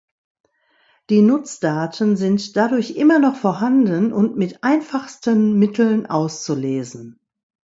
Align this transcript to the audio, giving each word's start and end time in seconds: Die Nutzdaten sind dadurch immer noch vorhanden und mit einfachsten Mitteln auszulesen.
Die 1.11 1.21
Nutzdaten 1.21 2.17
sind 2.17 2.57
dadurch 2.57 2.95
immer 2.97 3.19
noch 3.19 3.35
vorhanden 3.35 4.11
und 4.13 4.35
mit 4.35 4.63
einfachsten 4.63 5.59
Mitteln 5.59 6.07
auszulesen. 6.07 7.19